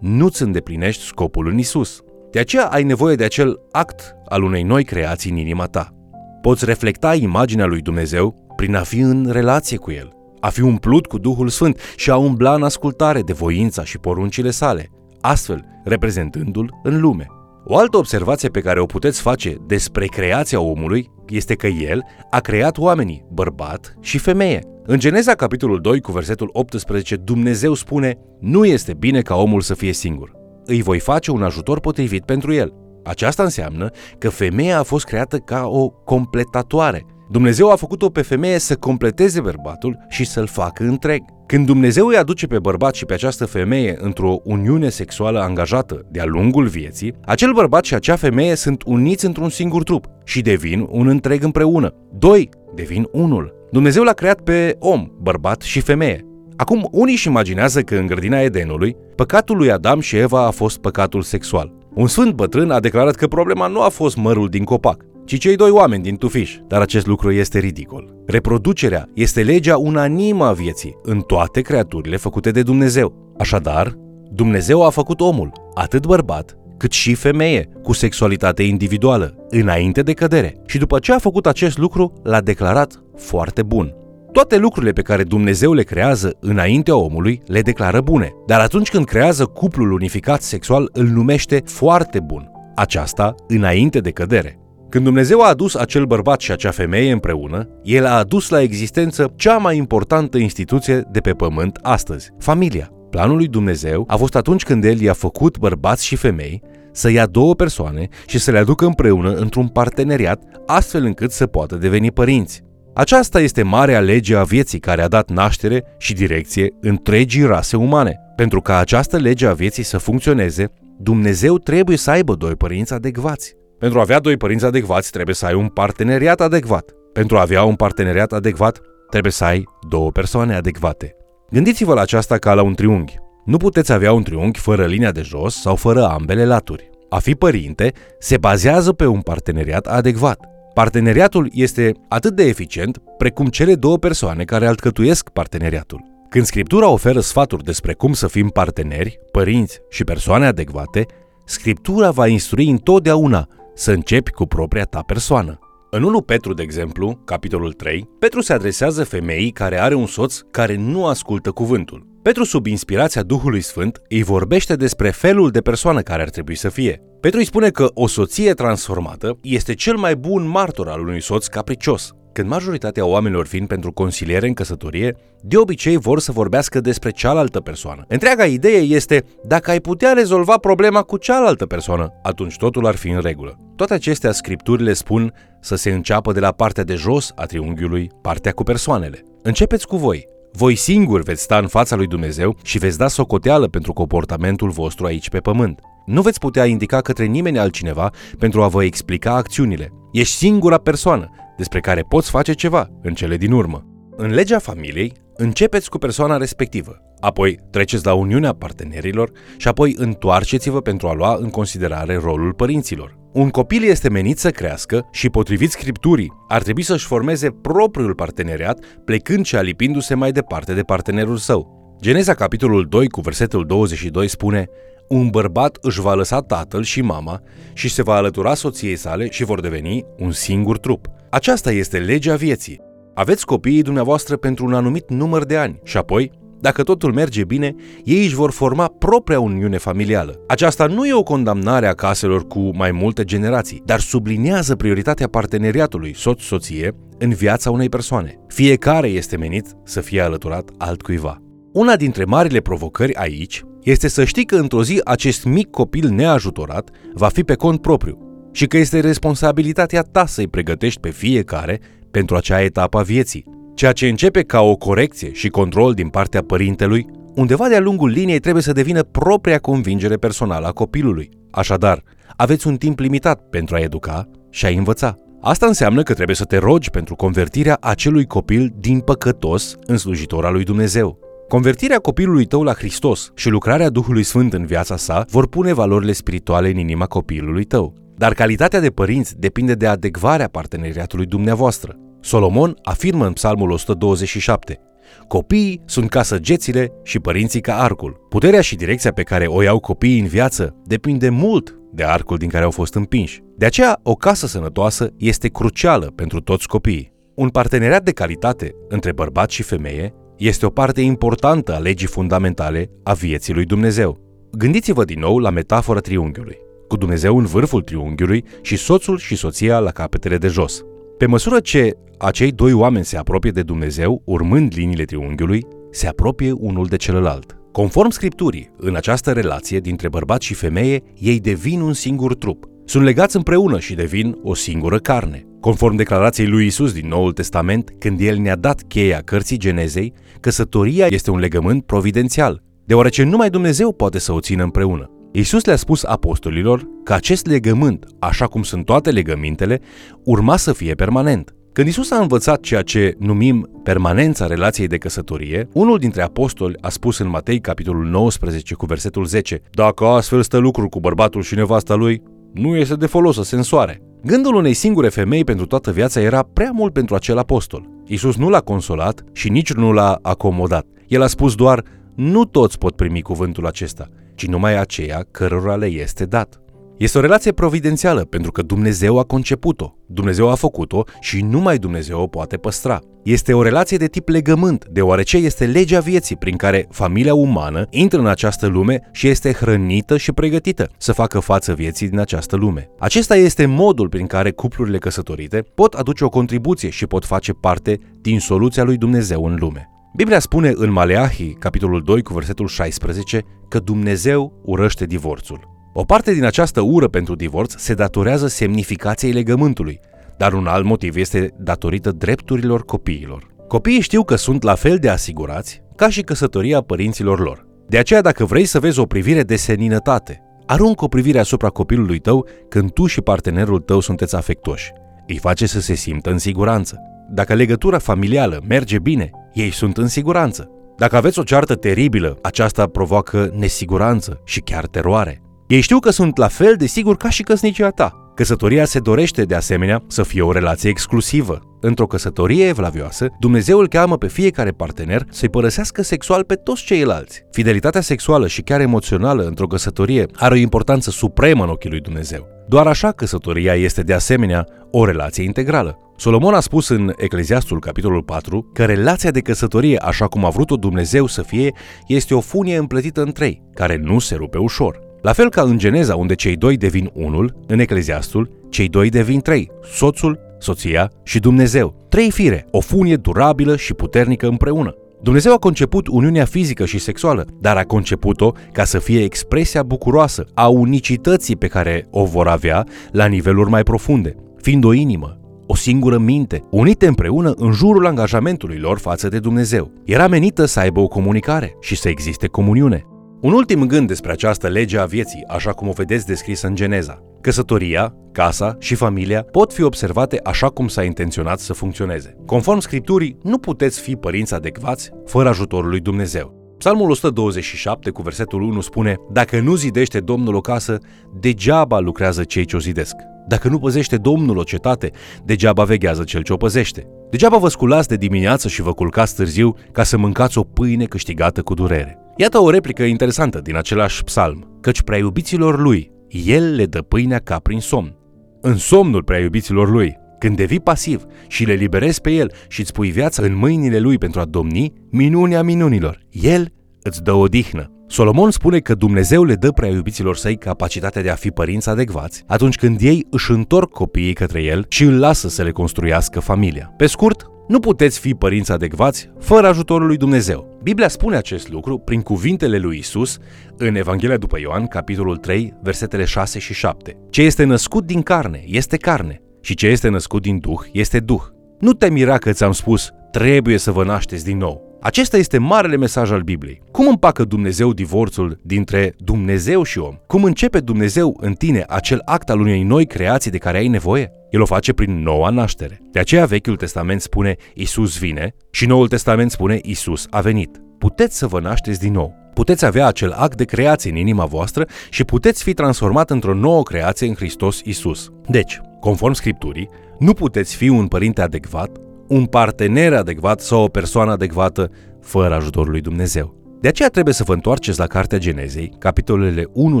nu-ți 0.00 0.42
îndeplinești 0.42 1.02
scopul 1.02 1.48
în 1.48 1.58
Isus. 1.58 2.00
De 2.30 2.38
aceea 2.38 2.66
ai 2.66 2.82
nevoie 2.82 3.14
de 3.14 3.24
acel 3.24 3.60
act 3.70 4.14
al 4.28 4.42
unei 4.42 4.62
noi 4.62 4.84
creații 4.84 5.30
în 5.30 5.36
inima 5.36 5.64
ta. 5.64 5.94
Poți 6.42 6.64
reflecta 6.64 7.14
imaginea 7.14 7.66
lui 7.66 7.80
Dumnezeu 7.80 8.52
prin 8.56 8.74
a 8.74 8.82
fi 8.82 8.98
în 8.98 9.28
relație 9.30 9.76
cu 9.76 9.90
El 9.90 10.18
a 10.40 10.48
fi 10.48 10.60
umplut 10.60 11.06
cu 11.06 11.18
Duhul 11.18 11.48
Sfânt 11.48 11.80
și 11.96 12.10
a 12.10 12.16
umbla 12.16 12.54
în 12.54 12.62
ascultare 12.62 13.22
de 13.22 13.32
voința 13.32 13.84
și 13.84 13.98
poruncile 13.98 14.50
sale, 14.50 14.90
astfel 15.20 15.64
reprezentându-l 15.84 16.74
în 16.82 17.00
lume. 17.00 17.26
O 17.64 17.76
altă 17.76 17.96
observație 17.96 18.48
pe 18.48 18.60
care 18.60 18.80
o 18.80 18.86
puteți 18.86 19.20
face 19.20 19.56
despre 19.66 20.06
creația 20.06 20.60
omului 20.60 21.10
este 21.28 21.54
că 21.54 21.66
el 21.66 22.04
a 22.30 22.40
creat 22.40 22.78
oamenii, 22.78 23.24
bărbat 23.32 23.96
și 24.00 24.18
femeie. 24.18 24.64
În 24.86 24.98
Geneza, 24.98 25.34
capitolul 25.34 25.80
2, 25.80 26.00
cu 26.00 26.12
versetul 26.12 26.50
18, 26.52 27.16
Dumnezeu 27.16 27.74
spune, 27.74 28.18
Nu 28.40 28.64
este 28.64 28.94
bine 28.94 29.20
ca 29.20 29.34
omul 29.34 29.60
să 29.60 29.74
fie 29.74 29.92
singur. 29.92 30.32
Îi 30.64 30.82
voi 30.82 30.98
face 30.98 31.30
un 31.30 31.42
ajutor 31.42 31.80
potrivit 31.80 32.24
pentru 32.24 32.52
el. 32.52 32.72
Aceasta 33.04 33.42
înseamnă 33.42 33.90
că 34.18 34.28
femeia 34.28 34.78
a 34.78 34.82
fost 34.82 35.04
creată 35.04 35.38
ca 35.38 35.66
o 35.66 35.88
completatoare. 35.88 37.06
Dumnezeu 37.32 37.70
a 37.70 37.76
făcut-o 37.76 38.08
pe 38.08 38.22
femeie 38.22 38.58
să 38.58 38.76
completeze 38.76 39.40
bărbatul 39.40 39.98
și 40.08 40.24
să-l 40.24 40.46
facă 40.46 40.82
întreg. 40.82 41.22
Când 41.46 41.66
Dumnezeu 41.66 42.06
îi 42.06 42.16
aduce 42.16 42.46
pe 42.46 42.58
bărbat 42.58 42.94
și 42.94 43.04
pe 43.04 43.12
această 43.12 43.46
femeie 43.46 43.96
într-o 44.00 44.36
uniune 44.44 44.88
sexuală 44.88 45.40
angajată 45.40 46.06
de-a 46.10 46.24
lungul 46.24 46.66
vieții, 46.66 47.14
acel 47.24 47.52
bărbat 47.52 47.84
și 47.84 47.94
acea 47.94 48.16
femeie 48.16 48.54
sunt 48.54 48.82
uniți 48.86 49.26
într-un 49.26 49.48
singur 49.48 49.82
trup 49.82 50.06
și 50.24 50.40
devin 50.40 50.86
un 50.88 51.06
întreg 51.06 51.42
împreună. 51.42 51.94
Doi 52.18 52.48
devin 52.74 53.06
unul. 53.12 53.54
Dumnezeu 53.70 54.02
l-a 54.02 54.12
creat 54.12 54.40
pe 54.40 54.76
om, 54.78 55.06
bărbat 55.20 55.62
și 55.62 55.80
femeie. 55.80 56.24
Acum, 56.56 56.88
unii 56.90 57.14
își 57.14 57.26
imaginează 57.26 57.82
că 57.82 57.94
în 57.94 58.06
grădina 58.06 58.40
Edenului, 58.40 58.96
păcatul 59.16 59.56
lui 59.56 59.70
Adam 59.72 60.00
și 60.00 60.16
Eva 60.16 60.46
a 60.46 60.50
fost 60.50 60.78
păcatul 60.78 61.22
sexual. 61.22 61.74
Un 61.94 62.06
sfânt 62.06 62.32
bătrân 62.32 62.70
a 62.70 62.80
declarat 62.80 63.14
că 63.14 63.26
problema 63.26 63.66
nu 63.66 63.80
a 63.80 63.88
fost 63.88 64.16
mărul 64.16 64.48
din 64.48 64.64
copac, 64.64 65.04
ci 65.30 65.38
cei 65.38 65.56
doi 65.56 65.70
oameni 65.70 66.02
din 66.02 66.16
tufiș, 66.16 66.58
dar 66.66 66.80
acest 66.80 67.06
lucru 67.06 67.32
este 67.32 67.58
ridicol. 67.58 68.14
Reproducerea 68.26 69.08
este 69.14 69.42
legea 69.42 69.76
unanimă 69.76 70.44
a 70.44 70.52
vieții 70.52 70.96
în 71.02 71.20
toate 71.20 71.60
creaturile 71.60 72.16
făcute 72.16 72.50
de 72.50 72.62
Dumnezeu. 72.62 73.34
Așadar, 73.38 73.94
Dumnezeu 74.32 74.86
a 74.86 74.90
făcut 74.90 75.20
omul, 75.20 75.52
atât 75.74 76.06
bărbat, 76.06 76.56
cât 76.76 76.92
și 76.92 77.14
femeie, 77.14 77.68
cu 77.82 77.92
sexualitate 77.92 78.62
individuală, 78.62 79.46
înainte 79.48 80.02
de 80.02 80.12
cădere. 80.12 80.56
Și 80.66 80.78
după 80.78 80.98
ce 80.98 81.12
a 81.12 81.18
făcut 81.18 81.46
acest 81.46 81.78
lucru, 81.78 82.12
l-a 82.22 82.40
declarat 82.40 83.02
foarte 83.16 83.62
bun. 83.62 83.94
Toate 84.32 84.56
lucrurile 84.56 84.92
pe 84.92 85.02
care 85.02 85.22
Dumnezeu 85.22 85.72
le 85.72 85.82
creează 85.82 86.36
înaintea 86.40 86.96
omului 86.96 87.42
le 87.46 87.60
declară 87.60 88.00
bune, 88.00 88.32
dar 88.46 88.60
atunci 88.60 88.90
când 88.90 89.04
creează 89.04 89.44
cuplul 89.44 89.92
unificat 89.92 90.42
sexual 90.42 90.90
îl 90.92 91.06
numește 91.06 91.62
foarte 91.64 92.20
bun. 92.20 92.50
Aceasta 92.74 93.34
înainte 93.48 93.98
de 93.98 94.10
cădere. 94.10 94.60
Când 94.90 95.04
Dumnezeu 95.04 95.40
a 95.40 95.48
adus 95.48 95.74
acel 95.74 96.04
bărbat 96.04 96.40
și 96.40 96.52
acea 96.52 96.70
femeie 96.70 97.12
împreună, 97.12 97.68
El 97.82 98.06
a 98.06 98.18
adus 98.18 98.48
la 98.48 98.60
existență 98.60 99.32
cea 99.36 99.56
mai 99.56 99.76
importantă 99.76 100.38
instituție 100.38 101.02
de 101.10 101.20
pe 101.20 101.32
pământ 101.32 101.78
astăzi, 101.82 102.30
familia. 102.38 102.90
Planul 103.10 103.36
lui 103.36 103.46
Dumnezeu 103.46 104.04
a 104.06 104.16
fost 104.16 104.36
atunci 104.36 104.62
când 104.62 104.84
El 104.84 105.00
i-a 105.00 105.12
făcut 105.12 105.58
bărbați 105.58 106.06
și 106.06 106.16
femei 106.16 106.62
să 106.92 107.10
ia 107.10 107.26
două 107.26 107.54
persoane 107.54 108.08
și 108.26 108.38
să 108.38 108.50
le 108.50 108.58
aducă 108.58 108.86
împreună 108.86 109.34
într-un 109.34 109.68
parteneriat, 109.68 110.42
astfel 110.66 111.04
încât 111.04 111.30
să 111.30 111.46
poată 111.46 111.76
deveni 111.76 112.10
părinți. 112.10 112.62
Aceasta 112.94 113.40
este 113.40 113.62
marea 113.62 114.00
lege 114.00 114.36
a 114.36 114.42
vieții 114.42 114.78
care 114.78 115.02
a 115.02 115.08
dat 115.08 115.30
naștere 115.30 115.84
și 115.98 116.14
direcție 116.14 116.68
întregii 116.80 117.44
rase 117.44 117.76
umane. 117.76 118.20
Pentru 118.36 118.60
ca 118.60 118.78
această 118.78 119.16
lege 119.16 119.46
a 119.46 119.52
vieții 119.52 119.82
să 119.82 119.98
funcționeze, 119.98 120.72
Dumnezeu 120.98 121.58
trebuie 121.58 121.96
să 121.96 122.10
aibă 122.10 122.34
doi 122.34 122.54
părinți 122.54 122.92
adecvați. 122.92 123.58
Pentru 123.80 123.98
a 123.98 124.02
avea 124.02 124.18
doi 124.18 124.36
părinți 124.36 124.64
adecvați, 124.64 125.10
trebuie 125.10 125.34
să 125.34 125.46
ai 125.46 125.54
un 125.54 125.68
parteneriat 125.68 126.40
adecvat. 126.40 126.90
Pentru 127.12 127.36
a 127.36 127.40
avea 127.40 127.62
un 127.64 127.74
parteneriat 127.74 128.32
adecvat, 128.32 128.80
trebuie 129.10 129.32
să 129.32 129.44
ai 129.44 129.64
două 129.88 130.10
persoane 130.10 130.54
adecvate. 130.54 131.16
Gândiți-vă 131.50 131.94
la 131.94 132.00
aceasta 132.00 132.36
ca 132.36 132.54
la 132.54 132.62
un 132.62 132.74
triunghi. 132.74 133.14
Nu 133.44 133.56
puteți 133.56 133.92
avea 133.92 134.12
un 134.12 134.22
triunghi 134.22 134.58
fără 134.58 134.86
linia 134.86 135.10
de 135.10 135.22
jos 135.22 135.60
sau 135.60 135.76
fără 135.76 136.06
ambele 136.06 136.44
laturi. 136.44 136.90
A 137.08 137.18
fi 137.18 137.34
părinte 137.34 137.92
se 138.18 138.38
bazează 138.38 138.92
pe 138.92 139.06
un 139.06 139.20
parteneriat 139.20 139.86
adecvat. 139.86 140.40
Parteneriatul 140.74 141.48
este 141.52 141.92
atât 142.08 142.34
de 142.34 142.42
eficient 142.42 142.98
precum 143.18 143.46
cele 143.46 143.74
două 143.74 143.98
persoane 143.98 144.44
care 144.44 144.66
alcătuiesc 144.66 145.28
parteneriatul. 145.28 146.02
Când 146.28 146.44
Scriptura 146.44 146.88
oferă 146.88 147.20
sfaturi 147.20 147.64
despre 147.64 147.92
cum 147.92 148.12
să 148.12 148.28
fim 148.28 148.48
parteneri, 148.48 149.20
părinți 149.30 149.80
și 149.90 150.04
persoane 150.04 150.46
adecvate, 150.46 151.06
Scriptura 151.44 152.10
va 152.10 152.26
instrui 152.26 152.68
întotdeauna 152.68 153.48
să 153.80 153.90
începi 153.90 154.30
cu 154.30 154.46
propria 154.46 154.84
ta 154.84 155.00
persoană. 155.00 155.58
În 155.90 156.02
1 156.02 156.20
Petru, 156.20 156.54
de 156.54 156.62
exemplu, 156.62 157.20
capitolul 157.24 157.72
3, 157.72 158.08
Petru 158.18 158.40
se 158.40 158.52
adresează 158.52 159.04
femeii 159.04 159.50
care 159.50 159.80
are 159.80 159.94
un 159.94 160.06
soț 160.06 160.38
care 160.50 160.76
nu 160.76 161.06
ascultă 161.06 161.50
cuvântul. 161.50 162.06
Petru, 162.22 162.44
sub 162.44 162.66
inspirația 162.66 163.22
Duhului 163.22 163.60
Sfânt, 163.60 164.02
îi 164.08 164.22
vorbește 164.22 164.74
despre 164.76 165.10
felul 165.10 165.50
de 165.50 165.60
persoană 165.60 166.00
care 166.00 166.22
ar 166.22 166.30
trebui 166.30 166.54
să 166.54 166.68
fie. 166.68 167.02
Petru 167.20 167.38
îi 167.38 167.44
spune 167.44 167.70
că 167.70 167.90
o 167.94 168.06
soție 168.06 168.54
transformată 168.54 169.38
este 169.42 169.74
cel 169.74 169.96
mai 169.96 170.16
bun 170.16 170.46
martor 170.46 170.88
al 170.88 171.00
unui 171.00 171.22
soț 171.22 171.46
capricios. 171.46 172.14
Când 172.40 172.52
majoritatea 172.52 173.04
oamenilor 173.04 173.46
vin 173.46 173.66
pentru 173.66 173.92
consiliere 173.92 174.46
în 174.46 174.54
căsătorie, 174.54 175.16
de 175.40 175.56
obicei 175.56 175.96
vor 175.96 176.20
să 176.20 176.32
vorbească 176.32 176.80
despre 176.80 177.10
cealaltă 177.10 177.60
persoană. 177.60 178.04
Întreaga 178.08 178.44
idee 178.44 178.78
este, 178.78 179.24
dacă 179.44 179.70
ai 179.70 179.80
putea 179.80 180.12
rezolva 180.12 180.56
problema 180.56 181.02
cu 181.02 181.16
cealaltă 181.16 181.66
persoană, 181.66 182.12
atunci 182.22 182.56
totul 182.56 182.86
ar 182.86 182.94
fi 182.94 183.08
în 183.08 183.20
regulă. 183.20 183.56
Toate 183.76 183.94
acestea 183.94 184.32
scripturile 184.32 184.92
spun 184.92 185.32
să 185.60 185.74
se 185.74 185.90
înceapă 185.90 186.32
de 186.32 186.40
la 186.40 186.52
partea 186.52 186.84
de 186.84 186.94
jos 186.94 187.32
a 187.34 187.44
triunghiului, 187.44 188.10
partea 188.22 188.52
cu 188.52 188.62
persoanele. 188.62 189.22
Începeți 189.42 189.86
cu 189.86 189.96
voi, 189.96 190.26
voi 190.52 190.74
singuri 190.74 191.22
veți 191.22 191.42
sta 191.42 191.56
în 191.56 191.66
fața 191.66 191.96
lui 191.96 192.06
Dumnezeu 192.06 192.56
și 192.62 192.78
veți 192.78 192.98
da 192.98 193.08
socoteală 193.08 193.66
pentru 193.66 193.92
comportamentul 193.92 194.70
vostru 194.70 195.06
aici 195.06 195.28
pe 195.28 195.38
pământ. 195.38 195.80
Nu 196.06 196.22
veți 196.22 196.38
putea 196.38 196.64
indica 196.64 197.00
către 197.00 197.24
nimeni 197.24 197.58
altcineva 197.58 198.10
pentru 198.38 198.62
a 198.62 198.68
vă 198.68 198.84
explica 198.84 199.34
acțiunile. 199.34 199.92
Ești 200.12 200.36
singura 200.36 200.76
persoană 200.76 201.30
despre 201.60 201.80
care 201.80 202.02
poți 202.08 202.30
face 202.30 202.52
ceva 202.52 202.88
în 203.02 203.14
cele 203.14 203.36
din 203.36 203.52
urmă. 203.52 203.84
În 204.16 204.30
legea 204.30 204.58
familiei, 204.58 205.12
începeți 205.34 205.90
cu 205.90 205.98
persoana 205.98 206.36
respectivă, 206.36 206.96
apoi 207.20 207.58
treceți 207.70 208.04
la 208.04 208.14
uniunea 208.14 208.52
partenerilor 208.52 209.30
și 209.56 209.68
apoi 209.68 209.94
întoarceți-vă 209.96 210.80
pentru 210.80 211.08
a 211.08 211.14
lua 211.14 211.36
în 211.40 211.50
considerare 211.50 212.16
rolul 212.16 212.52
părinților. 212.52 213.18
Un 213.32 213.48
copil 213.48 213.82
este 213.82 214.10
menit 214.10 214.38
să 214.38 214.50
crească 214.50 215.08
și, 215.12 215.30
potrivit 215.30 215.70
scripturii, 215.70 216.32
ar 216.48 216.62
trebui 216.62 216.82
să-și 216.82 217.06
formeze 217.06 217.50
propriul 217.50 218.14
parteneriat, 218.14 218.84
plecând 219.04 219.44
și 219.44 219.56
alipindu-se 219.56 220.14
mai 220.14 220.32
departe 220.32 220.74
de 220.74 220.82
partenerul 220.82 221.36
său. 221.36 221.94
Geneza 222.00 222.34
capitolul 222.34 222.86
2 222.88 223.08
cu 223.08 223.20
versetul 223.20 223.66
22 223.66 224.28
spune 224.28 224.68
un 225.08 225.28
bărbat 225.28 225.78
își 225.80 226.00
va 226.00 226.14
lăsa 226.14 226.40
tatăl 226.40 226.82
și 226.82 227.00
mama 227.00 227.40
și 227.72 227.88
se 227.88 228.02
va 228.02 228.14
alătura 228.14 228.54
soției 228.54 228.96
sale 228.96 229.30
și 229.30 229.44
vor 229.44 229.60
deveni 229.60 230.04
un 230.18 230.30
singur 230.30 230.78
trup. 230.78 231.06
Aceasta 231.30 231.72
este 231.72 231.98
legea 231.98 232.34
vieții. 232.34 232.80
Aveți 233.14 233.46
copiii 233.46 233.82
dumneavoastră 233.82 234.36
pentru 234.36 234.64
un 234.64 234.74
anumit 234.74 235.10
număr 235.10 235.44
de 235.44 235.56
ani 235.56 235.80
și 235.84 235.96
apoi, 235.96 236.30
dacă 236.60 236.82
totul 236.82 237.12
merge 237.12 237.44
bine, 237.44 237.74
ei 238.04 238.24
își 238.24 238.34
vor 238.34 238.50
forma 238.50 238.94
propria 238.98 239.40
uniune 239.40 239.78
familială. 239.78 240.34
Aceasta 240.48 240.86
nu 240.86 241.06
e 241.06 241.14
o 241.14 241.22
condamnare 241.22 241.86
a 241.86 241.92
caselor 241.92 242.46
cu 242.46 242.70
mai 242.76 242.90
multe 242.90 243.24
generații, 243.24 243.82
dar 243.84 244.00
subliniază 244.00 244.76
prioritatea 244.76 245.28
parteneriatului 245.28 246.14
soț-soție 246.16 246.96
în 247.18 247.30
viața 247.30 247.70
unei 247.70 247.88
persoane. 247.88 248.38
Fiecare 248.46 249.08
este 249.08 249.36
menit 249.36 249.66
să 249.84 250.00
fie 250.00 250.20
alăturat 250.20 250.70
altcuiva. 250.78 251.42
Una 251.72 251.96
dintre 251.96 252.24
marile 252.24 252.60
provocări 252.60 253.14
aici 253.14 253.62
este 253.82 254.08
să 254.08 254.24
știi 254.24 254.44
că 254.44 254.56
într-o 254.56 254.82
zi 254.82 255.00
acest 255.04 255.44
mic 255.44 255.70
copil 255.70 256.08
neajutorat 256.08 256.90
va 257.14 257.28
fi 257.28 257.42
pe 257.42 257.54
cont 257.54 257.80
propriu 257.80 258.29
și 258.52 258.66
că 258.66 258.76
este 258.76 259.00
responsabilitatea 259.00 260.02
ta 260.02 260.26
să-i 260.26 260.48
pregătești 260.48 261.00
pe 261.00 261.10
fiecare 261.10 261.80
pentru 262.10 262.36
acea 262.36 262.62
etapă 262.62 262.98
a 262.98 263.02
vieții. 263.02 263.44
Ceea 263.74 263.92
ce 263.92 264.08
începe 264.08 264.42
ca 264.42 264.60
o 264.60 264.76
corecție 264.76 265.32
și 265.32 265.48
control 265.48 265.94
din 265.94 266.08
partea 266.08 266.42
părintelui, 266.42 267.06
undeva 267.34 267.68
de-a 267.68 267.80
lungul 267.80 268.08
liniei 268.08 268.38
trebuie 268.40 268.62
să 268.62 268.72
devină 268.72 269.02
propria 269.02 269.58
convingere 269.58 270.16
personală 270.16 270.66
a 270.66 270.72
copilului. 270.72 271.30
Așadar, 271.50 272.02
aveți 272.36 272.66
un 272.66 272.76
timp 272.76 272.98
limitat 272.98 273.40
pentru 273.50 273.74
a 273.74 273.80
educa 273.80 274.28
și 274.50 274.66
a 274.66 274.68
învăța. 274.68 275.16
Asta 275.40 275.66
înseamnă 275.66 276.02
că 276.02 276.14
trebuie 276.14 276.36
să 276.36 276.44
te 276.44 276.56
rogi 276.56 276.90
pentru 276.90 277.14
convertirea 277.14 277.76
acelui 277.80 278.26
copil 278.26 278.72
din 278.78 279.00
păcătos 279.00 279.76
în 279.86 279.96
slujitor 279.96 280.44
al 280.44 280.52
lui 280.52 280.64
Dumnezeu. 280.64 281.18
Convertirea 281.48 281.98
copilului 281.98 282.44
tău 282.44 282.62
la 282.62 282.72
Hristos 282.72 283.30
și 283.34 283.48
lucrarea 283.48 283.88
Duhului 283.88 284.22
Sfânt 284.22 284.52
în 284.52 284.66
viața 284.66 284.96
sa 284.96 285.24
vor 285.30 285.48
pune 285.48 285.72
valorile 285.72 286.12
spirituale 286.12 286.70
în 286.70 286.76
inima 286.76 287.06
copilului 287.06 287.64
tău. 287.64 287.94
Dar 288.20 288.34
calitatea 288.34 288.80
de 288.80 288.90
părinți 288.90 289.38
depinde 289.38 289.74
de 289.74 289.86
adecvarea 289.86 290.48
parteneriatului 290.48 291.26
dumneavoastră. 291.26 291.96
Solomon 292.20 292.76
afirmă 292.82 293.26
în 293.26 293.32
Psalmul 293.32 293.70
127 293.70 294.80
Copiii 295.28 295.82
sunt 295.84 296.10
ca 296.10 296.22
săgețile 296.22 296.92
și 297.02 297.20
părinții 297.20 297.60
ca 297.60 297.82
arcul. 297.82 298.26
Puterea 298.28 298.60
și 298.60 298.76
direcția 298.76 299.12
pe 299.12 299.22
care 299.22 299.46
o 299.46 299.62
iau 299.62 299.78
copiii 299.78 300.20
în 300.20 300.26
viață 300.26 300.76
depinde 300.84 301.28
mult 301.28 301.78
de 301.92 302.04
arcul 302.04 302.36
din 302.36 302.48
care 302.48 302.64
au 302.64 302.70
fost 302.70 302.94
împinși. 302.94 303.42
De 303.56 303.66
aceea, 303.66 304.00
o 304.02 304.14
casă 304.14 304.46
sănătoasă 304.46 305.12
este 305.16 305.48
crucială 305.48 306.06
pentru 306.14 306.40
toți 306.40 306.68
copiii. 306.68 307.12
Un 307.34 307.48
parteneriat 307.48 308.02
de 308.02 308.12
calitate 308.12 308.74
între 308.88 309.12
bărbat 309.12 309.50
și 309.50 309.62
femeie 309.62 310.14
este 310.36 310.66
o 310.66 310.70
parte 310.70 311.00
importantă 311.00 311.74
a 311.74 311.78
legii 311.78 312.08
fundamentale 312.08 312.90
a 313.02 313.12
vieții 313.12 313.54
lui 313.54 313.64
Dumnezeu. 313.64 314.18
Gândiți-vă 314.52 315.04
din 315.04 315.18
nou 315.18 315.38
la 315.38 315.50
metafora 315.50 316.00
triunghiului. 316.00 316.68
Cu 316.90 316.96
Dumnezeu 316.96 317.38
în 317.38 317.44
vârful 317.44 317.82
triunghiului 317.82 318.44
și 318.62 318.76
soțul 318.76 319.18
și 319.18 319.36
soția 319.36 319.78
la 319.78 319.90
capetele 319.90 320.38
de 320.38 320.48
jos. 320.48 320.82
Pe 321.18 321.26
măsură 321.26 321.60
ce 321.60 321.96
acei 322.18 322.52
doi 322.52 322.72
oameni 322.72 323.04
se 323.04 323.16
apropie 323.16 323.50
de 323.50 323.62
Dumnezeu, 323.62 324.22
urmând 324.24 324.72
liniile 324.76 325.04
triunghiului, 325.04 325.66
se 325.90 326.06
apropie 326.06 326.52
unul 326.52 326.86
de 326.86 326.96
celălalt. 326.96 327.56
Conform 327.72 328.10
Scripturii, 328.10 328.70
în 328.76 328.96
această 328.96 329.32
relație 329.32 329.78
dintre 329.78 330.08
bărbat 330.08 330.40
și 330.40 330.54
femeie, 330.54 331.02
ei 331.18 331.40
devin 331.40 331.80
un 331.80 331.92
singur 331.92 332.34
trup. 332.34 332.64
Sunt 332.84 333.04
legați 333.04 333.36
împreună 333.36 333.78
și 333.78 333.94
devin 333.94 334.36
o 334.42 334.54
singură 334.54 334.98
carne. 334.98 335.46
Conform 335.60 335.96
declarației 335.96 336.46
lui 336.46 336.66
Isus 336.66 336.92
din 336.92 337.08
Noul 337.08 337.32
Testament, 337.32 337.90
când 337.98 338.20
el 338.20 338.38
ne-a 338.38 338.56
dat 338.56 338.82
cheia 338.88 339.20
cărții 339.24 339.58
Genezei, 339.58 340.12
căsătoria 340.40 341.06
este 341.06 341.30
un 341.30 341.38
legământ 341.38 341.84
providențial, 341.84 342.62
deoarece 342.84 343.22
numai 343.22 343.50
Dumnezeu 343.50 343.92
poate 343.92 344.18
să 344.18 344.32
o 344.32 344.40
țină 344.40 344.62
împreună. 344.62 345.10
Isus 345.32 345.64
le-a 345.64 345.76
spus 345.76 346.02
apostolilor 346.04 346.88
că 347.04 347.12
acest 347.12 347.46
legământ, 347.46 348.06
așa 348.18 348.46
cum 348.46 348.62
sunt 348.62 348.84
toate 348.84 349.10
legămintele, 349.10 349.80
urma 350.24 350.56
să 350.56 350.72
fie 350.72 350.94
permanent. 350.94 351.54
Când 351.72 351.88
Isus 351.88 352.10
a 352.10 352.20
învățat 352.20 352.60
ceea 352.60 352.82
ce 352.82 353.16
numim 353.18 353.80
permanența 353.82 354.46
relației 354.46 354.86
de 354.86 354.98
căsătorie, 354.98 355.68
unul 355.72 355.98
dintre 355.98 356.22
apostoli 356.22 356.76
a 356.80 356.88
spus 356.88 357.18
în 357.18 357.28
Matei 357.28 357.60
capitolul 357.60 358.04
19 358.04 358.74
cu 358.74 358.86
versetul 358.86 359.24
10 359.24 359.62
Dacă 359.70 360.04
astfel 360.04 360.42
stă 360.42 360.56
lucrul 360.56 360.86
cu 360.86 361.00
bărbatul 361.00 361.42
și 361.42 361.54
nevasta 361.54 361.94
lui, 361.94 362.22
nu 362.52 362.76
este 362.76 362.94
de 362.94 363.06
folos 363.06 363.34
să 363.34 363.42
se 363.42 363.56
însoare. 363.56 364.02
Gândul 364.24 364.54
unei 364.54 364.74
singure 364.74 365.08
femei 365.08 365.44
pentru 365.44 365.66
toată 365.66 365.92
viața 365.92 366.20
era 366.20 366.42
prea 366.42 366.70
mult 366.72 366.92
pentru 366.92 367.14
acel 367.14 367.38
apostol. 367.38 367.88
Isus 368.06 368.36
nu 368.36 368.48
l-a 368.48 368.60
consolat 368.60 369.24
și 369.32 369.48
nici 369.48 369.72
nu 369.72 369.92
l-a 369.92 370.18
acomodat. 370.22 370.86
El 371.06 371.22
a 371.22 371.26
spus 371.26 371.54
doar, 371.54 371.84
nu 372.14 372.44
toți 372.44 372.78
pot 372.78 372.96
primi 372.96 373.22
cuvântul 373.22 373.66
acesta, 373.66 374.08
ci 374.40 374.46
numai 374.46 374.78
aceia 374.78 375.26
cărora 375.30 375.76
le 375.76 375.86
este 375.86 376.24
dat. 376.24 376.60
Este 376.98 377.18
o 377.18 377.20
relație 377.20 377.52
providențială 377.52 378.24
pentru 378.24 378.52
că 378.52 378.62
Dumnezeu 378.62 379.18
a 379.18 379.22
conceput-o, 379.22 379.92
Dumnezeu 380.06 380.50
a 380.50 380.54
făcut-o 380.54 381.04
și 381.20 381.42
numai 381.42 381.78
Dumnezeu 381.78 382.20
o 382.20 382.26
poate 382.26 382.56
păstra. 382.56 382.98
Este 383.22 383.52
o 383.52 383.62
relație 383.62 383.96
de 383.96 384.06
tip 384.06 384.28
legământ, 384.28 384.86
deoarece 384.90 385.36
este 385.36 385.66
legea 385.66 386.00
vieții 386.00 386.36
prin 386.36 386.56
care 386.56 386.86
familia 386.90 387.34
umană 387.34 387.86
intră 387.90 388.18
în 388.18 388.26
această 388.26 388.66
lume 388.66 389.00
și 389.12 389.28
este 389.28 389.52
hrănită 389.52 390.16
și 390.16 390.32
pregătită 390.32 390.90
să 390.98 391.12
facă 391.12 391.40
față 391.40 391.74
vieții 391.74 392.08
din 392.08 392.18
această 392.18 392.56
lume. 392.56 392.90
Acesta 392.98 393.36
este 393.36 393.66
modul 393.66 394.08
prin 394.08 394.26
care 394.26 394.50
cuplurile 394.50 394.98
căsătorite 394.98 395.64
pot 395.74 395.94
aduce 395.94 396.24
o 396.24 396.28
contribuție 396.28 396.90
și 396.90 397.06
pot 397.06 397.24
face 397.24 397.52
parte 397.52 397.98
din 398.20 398.40
soluția 398.40 398.82
lui 398.82 398.96
Dumnezeu 398.96 399.44
în 399.44 399.56
lume. 399.58 399.99
Biblia 400.12 400.38
spune 400.38 400.72
în 400.74 400.90
Maleahi, 400.90 401.52
capitolul 401.52 402.02
2, 402.02 402.22
cu 402.22 402.34
versetul 402.34 402.66
16, 402.66 403.42
că 403.68 403.78
Dumnezeu 403.78 404.60
urăște 404.64 405.04
divorțul. 405.04 405.68
O 405.92 406.04
parte 406.04 406.32
din 406.32 406.44
această 406.44 406.80
ură 406.80 407.08
pentru 407.08 407.34
divorț 407.34 407.74
se 407.76 407.94
datorează 407.94 408.46
semnificației 408.46 409.32
legământului, 409.32 410.00
dar 410.36 410.52
un 410.52 410.66
alt 410.66 410.84
motiv 410.84 411.16
este 411.16 411.50
datorită 411.58 412.10
drepturilor 412.10 412.84
copiilor. 412.84 413.46
Copiii 413.68 414.00
știu 414.00 414.24
că 414.24 414.36
sunt 414.36 414.62
la 414.62 414.74
fel 414.74 414.96
de 414.96 415.08
asigurați 415.08 415.82
ca 415.96 416.08
și 416.08 416.22
căsătoria 416.22 416.80
părinților 416.80 417.40
lor. 417.40 417.66
De 417.88 417.98
aceea, 417.98 418.20
dacă 418.20 418.44
vrei 418.44 418.64
să 418.64 418.80
vezi 418.80 418.98
o 418.98 419.04
privire 419.04 419.42
de 419.42 419.56
seninătate, 419.56 420.42
aruncă 420.66 421.04
o 421.04 421.08
privire 421.08 421.38
asupra 421.38 421.68
copilului 421.68 422.18
tău 422.18 422.46
când 422.68 422.90
tu 422.90 423.06
și 423.06 423.20
partenerul 423.20 423.78
tău 423.78 424.00
sunteți 424.00 424.36
afectoși. 424.36 424.92
Îi 425.26 425.38
face 425.38 425.66
să 425.66 425.80
se 425.80 425.94
simtă 425.94 426.30
în 426.30 426.38
siguranță. 426.38 426.98
Dacă 427.32 427.54
legătura 427.54 427.98
familială 427.98 428.62
merge 428.68 428.98
bine, 428.98 429.30
ei 429.52 429.70
sunt 429.70 429.96
în 429.96 430.06
siguranță. 430.06 430.70
Dacă 430.96 431.16
aveți 431.16 431.38
o 431.38 431.42
ceartă 431.42 431.74
teribilă, 431.74 432.38
aceasta 432.42 432.86
provoacă 432.86 433.50
nesiguranță 433.54 434.40
și 434.44 434.60
chiar 434.60 434.86
teroare. 434.86 435.42
Ei 435.66 435.80
știu 435.80 435.98
că 435.98 436.10
sunt 436.10 436.36
la 436.36 436.48
fel 436.48 436.76
de 436.76 436.86
sigur 436.86 437.16
ca 437.16 437.28
și 437.28 437.42
căsnicia 437.42 437.90
ta. 437.90 438.32
Căsătoria 438.34 438.84
se 438.84 438.98
dorește 438.98 439.42
de 439.42 439.54
asemenea 439.54 440.02
să 440.06 440.22
fie 440.22 440.42
o 440.42 440.52
relație 440.52 440.90
exclusivă. 440.90 441.60
Într-o 441.80 442.06
căsătorie 442.06 442.66
evlavioasă, 442.66 443.28
Dumnezeu 443.40 443.78
îl 443.78 443.88
cheamă 443.88 444.16
pe 444.16 444.28
fiecare 444.28 444.70
partener 444.70 445.24
să-i 445.30 445.48
părăsească 445.48 446.02
sexual 446.02 446.44
pe 446.44 446.54
toți 446.54 446.84
ceilalți. 446.84 447.44
Fidelitatea 447.50 448.00
sexuală 448.00 448.46
și 448.46 448.62
chiar 448.62 448.80
emoțională 448.80 449.42
într-o 449.42 449.66
căsătorie 449.66 450.26
are 450.34 450.54
o 450.54 450.58
importanță 450.58 451.10
supremă 451.10 451.64
în 451.64 451.70
ochii 451.70 451.90
lui 451.90 452.00
Dumnezeu. 452.00 452.59
Doar 452.70 452.86
așa 452.86 453.12
căsătoria 453.12 453.74
este 453.74 454.02
de 454.02 454.12
asemenea 454.12 454.66
o 454.90 455.04
relație 455.04 455.44
integrală. 455.44 455.98
Solomon 456.16 456.54
a 456.54 456.60
spus 456.60 456.88
în 456.88 457.12
Ecleziastul 457.16 457.80
capitolul 457.80 458.22
4 458.22 458.70
că 458.72 458.84
relația 458.84 459.30
de 459.30 459.40
căsătorie, 459.40 459.98
așa 459.98 460.26
cum 460.26 460.44
a 460.44 460.48
vrut-o 460.48 460.76
Dumnezeu 460.76 461.26
să 461.26 461.42
fie, 461.42 461.72
este 462.06 462.34
o 462.34 462.40
funie 462.40 462.76
împletită 462.76 463.22
în 463.22 463.32
trei, 463.32 463.62
care 463.74 463.96
nu 464.02 464.18
se 464.18 464.34
rupe 464.34 464.58
ușor. 464.58 465.00
La 465.22 465.32
fel 465.32 465.50
ca 465.50 465.62
în 465.62 465.78
Geneza, 465.78 466.16
unde 466.16 466.34
cei 466.34 466.56
doi 466.56 466.76
devin 466.76 467.10
unul, 467.14 467.56
în 467.66 467.78
Ecleziastul, 467.78 468.50
cei 468.68 468.88
doi 468.88 469.08
devin 469.08 469.40
trei, 469.40 469.70
soțul, 469.92 470.38
soția 470.58 471.10
și 471.22 471.38
Dumnezeu. 471.38 472.06
Trei 472.08 472.30
fire, 472.30 472.66
o 472.70 472.80
funie 472.80 473.16
durabilă 473.16 473.76
și 473.76 473.94
puternică 473.94 474.46
împreună. 474.46 474.94
Dumnezeu 475.22 475.52
a 475.52 475.58
conceput 475.58 476.06
uniunea 476.06 476.44
fizică 476.44 476.84
și 476.84 476.98
sexuală, 476.98 477.46
dar 477.58 477.76
a 477.76 477.84
conceput-o 477.84 478.52
ca 478.72 478.84
să 478.84 478.98
fie 478.98 479.22
expresia 479.22 479.82
bucuroasă 479.82 480.44
a 480.54 480.68
unicității 480.68 481.56
pe 481.56 481.66
care 481.66 482.06
o 482.10 482.24
vor 482.24 482.48
avea 482.48 482.86
la 483.10 483.26
niveluri 483.26 483.70
mai 483.70 483.82
profunde, 483.82 484.36
fiind 484.60 484.84
o 484.84 484.92
inimă, 484.92 485.38
o 485.66 485.76
singură 485.76 486.18
minte, 486.18 486.64
unite 486.70 487.06
împreună 487.06 487.52
în 487.56 487.72
jurul 487.72 488.06
angajamentului 488.06 488.78
lor 488.78 488.98
față 488.98 489.28
de 489.28 489.38
Dumnezeu. 489.38 489.92
Era 490.04 490.26
menită 490.26 490.64
să 490.64 490.80
aibă 490.80 491.00
o 491.00 491.08
comunicare 491.08 491.76
și 491.80 491.96
să 491.96 492.08
existe 492.08 492.46
comuniune. 492.46 493.04
Un 493.40 493.52
ultim 493.52 493.86
gând 493.86 494.06
despre 494.06 494.32
această 494.32 494.68
lege 494.68 494.98
a 494.98 495.04
vieții, 495.04 495.44
așa 495.48 495.72
cum 495.72 495.88
o 495.88 495.92
vedeți 495.92 496.26
descrisă 496.26 496.66
în 496.66 496.74
Geneza. 496.74 497.22
Căsătoria, 497.40 498.14
casa 498.32 498.76
și 498.78 498.94
familia 498.94 499.42
pot 499.42 499.72
fi 499.72 499.82
observate 499.82 500.40
așa 500.44 500.68
cum 500.68 500.88
s-a 500.88 501.02
intenționat 501.02 501.58
să 501.58 501.72
funcționeze. 501.72 502.36
Conform 502.46 502.78
Scripturii, 502.78 503.36
nu 503.42 503.58
puteți 503.58 504.00
fi 504.00 504.16
părinți 504.16 504.54
adecvați 504.54 505.10
fără 505.26 505.48
ajutorul 505.48 505.88
lui 505.88 506.00
Dumnezeu. 506.00 506.74
Psalmul 506.78 507.10
127 507.10 508.10
cu 508.10 508.22
versetul 508.22 508.62
1 508.62 508.80
spune 508.80 509.16
Dacă 509.32 509.60
nu 509.60 509.74
zidește 509.74 510.20
Domnul 510.20 510.54
o 510.54 510.60
casă, 510.60 510.98
degeaba 511.40 511.98
lucrează 511.98 512.44
cei 512.44 512.64
ce 512.64 512.76
o 512.76 512.78
zidesc. 512.78 513.14
Dacă 513.48 513.68
nu 513.68 513.78
păzește 513.78 514.16
Domnul 514.16 514.56
o 514.56 514.62
cetate, 514.62 515.10
degeaba 515.44 515.84
veghează 515.84 516.22
cel 516.24 516.42
ce 516.42 516.52
o 516.52 516.56
păzește. 516.56 517.06
Degeaba 517.30 517.56
vă 517.56 517.68
sculați 517.68 518.08
de 518.08 518.16
dimineață 518.16 518.68
și 518.68 518.82
vă 518.82 518.92
culcați 518.92 519.34
târziu 519.34 519.74
ca 519.92 520.02
să 520.02 520.16
mâncați 520.16 520.58
o 520.58 520.62
pâine 520.62 521.04
câștigată 521.04 521.62
cu 521.62 521.74
durere. 521.74 522.18
Iată 522.40 522.58
o 522.58 522.70
replică 522.70 523.02
interesantă 523.02 523.60
din 523.60 523.76
același 523.76 524.24
psalm, 524.24 524.78
căci 524.80 525.02
prea 525.02 525.18
iubiților 525.18 525.80
lui, 525.80 526.10
el 526.28 526.74
le 526.74 526.86
dă 526.86 527.02
pâinea 527.02 527.38
ca 527.38 527.58
prin 527.58 527.80
somn. 527.80 528.16
În 528.60 528.76
somnul 528.76 529.22
prea 529.22 529.38
iubiților 529.38 529.90
lui, 529.90 530.16
când 530.38 530.56
devii 530.56 530.80
pasiv 530.80 531.24
și 531.48 531.64
le 531.64 531.72
liberezi 531.72 532.20
pe 532.20 532.30
el 532.30 532.52
și 532.68 532.80
îți 532.80 532.92
pui 532.92 533.10
viața 533.10 533.42
în 533.42 533.56
mâinile 533.56 533.98
lui 533.98 534.18
pentru 534.18 534.40
a 534.40 534.44
domni, 534.44 534.92
minunea 535.10 535.62
minunilor, 535.62 536.20
el 536.30 536.72
îți 537.02 537.22
dă 537.22 537.32
odihnă. 537.32 537.90
Solomon 538.06 538.50
spune 538.50 538.78
că 538.78 538.94
Dumnezeu 538.94 539.44
le 539.44 539.54
dă 539.54 539.70
prea 539.70 539.88
iubiților 539.88 540.36
săi 540.36 540.56
capacitatea 540.56 541.22
de 541.22 541.30
a 541.30 541.34
fi 541.34 541.50
părinți 541.50 541.88
adecvați 541.88 542.44
atunci 542.46 542.76
când 542.76 543.00
ei 543.00 543.26
își 543.30 543.50
întorc 543.50 543.90
copiii 543.90 544.32
către 544.32 544.62
el 544.62 544.86
și 544.88 545.04
îl 545.04 545.18
lasă 545.18 545.48
să 545.48 545.62
le 545.62 545.70
construiască 545.70 546.40
familia. 546.40 546.94
Pe 546.96 547.06
scurt, 547.06 547.49
nu 547.70 547.80
puteți 547.80 548.18
fi 548.18 548.34
părinți 548.34 548.72
adecvați 548.72 549.30
fără 549.38 549.66
ajutorul 549.66 550.06
lui 550.06 550.16
Dumnezeu. 550.16 550.78
Biblia 550.82 551.08
spune 551.08 551.36
acest 551.36 551.68
lucru 551.68 551.98
prin 551.98 552.20
cuvintele 552.20 552.78
lui 552.78 552.98
Isus 552.98 553.38
în 553.76 553.94
Evanghelia 553.94 554.36
după 554.36 554.58
Ioan, 554.58 554.86
capitolul 554.86 555.36
3, 555.36 555.74
versetele 555.82 556.24
6 556.24 556.58
și 556.58 556.74
7. 556.74 557.16
Ce 557.30 557.42
este 557.42 557.64
născut 557.64 558.06
din 558.06 558.22
carne 558.22 558.62
este 558.66 558.96
carne 558.96 559.42
și 559.60 559.74
ce 559.74 559.86
este 559.86 560.08
născut 560.08 560.42
din 560.42 560.58
duh 560.58 560.80
este 560.92 561.20
duh. 561.20 561.42
Nu 561.80 561.92
te 561.92 562.10
mira 562.10 562.38
că 562.38 562.52
ți-am 562.52 562.72
spus, 562.72 563.10
trebuie 563.30 563.78
să 563.78 563.90
vă 563.90 564.04
nașteți 564.04 564.44
din 564.44 564.56
nou. 564.56 564.89
Acesta 565.02 565.36
este 565.36 565.58
marele 565.58 565.96
mesaj 565.96 566.30
al 566.30 566.40
Bibliei. 566.40 566.82
Cum 566.90 567.08
împacă 567.08 567.44
Dumnezeu 567.44 567.92
divorțul 567.92 568.60
dintre 568.62 569.14
Dumnezeu 569.18 569.82
și 569.82 569.98
om? 569.98 570.14
Cum 570.26 570.44
începe 570.44 570.80
Dumnezeu 570.80 571.36
în 571.40 571.52
tine 571.52 571.84
acel 571.88 572.22
act 572.24 572.50
al 572.50 572.60
unei 572.60 572.82
noi 572.82 573.06
creații 573.06 573.50
de 573.50 573.58
care 573.58 573.78
ai 573.78 573.88
nevoie? 573.88 574.32
El 574.50 574.60
o 574.60 574.64
face 574.64 574.92
prin 574.92 575.22
noua 575.22 575.50
naștere. 575.50 576.00
De 576.12 576.18
aceea 576.18 576.44
Vechiul 576.44 576.76
Testament 576.76 577.20
spune 577.20 577.56
Isus 577.74 578.18
vine 578.18 578.54
și 578.70 578.86
Noul 578.86 579.08
Testament 579.08 579.50
spune 579.50 579.78
Isus 579.82 580.26
a 580.30 580.40
venit. 580.40 580.80
Puteți 580.98 581.38
să 581.38 581.46
vă 581.46 581.60
nașteți 581.60 582.00
din 582.00 582.12
nou. 582.12 582.34
Puteți 582.54 582.84
avea 582.84 583.06
acel 583.06 583.30
act 583.30 583.56
de 583.56 583.64
creație 583.64 584.10
în 584.10 584.16
inima 584.16 584.44
voastră 584.44 584.86
și 585.10 585.24
puteți 585.24 585.62
fi 585.62 585.74
transformat 585.74 586.30
într-o 586.30 586.54
nouă 586.54 586.82
creație 586.82 587.26
în 587.28 587.34
Hristos 587.34 587.80
Isus. 587.84 588.30
Deci, 588.48 588.80
conform 589.00 589.32
Scripturii, 589.32 589.88
nu 590.18 590.32
puteți 590.32 590.76
fi 590.76 590.88
un 590.88 591.06
părinte 591.06 591.42
adecvat 591.42 591.90
un 592.30 592.46
partener 592.46 593.12
adecvat 593.12 593.60
sau 593.60 593.82
o 593.82 593.88
persoană 593.88 594.30
adecvată 594.30 594.90
fără 595.20 595.54
ajutorul 595.54 595.90
lui 595.90 596.00
Dumnezeu. 596.00 596.54
De 596.80 596.88
aceea 596.88 597.08
trebuie 597.08 597.34
să 597.34 597.44
vă 597.44 597.52
întoarceți 597.52 597.98
la 597.98 598.06
Cartea 598.06 598.38
Genezei, 598.38 598.92
capitolele 598.98 599.66
1 599.72 600.00